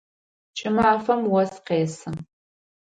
[0.57, 2.11] Кӏымафэм ос къесы.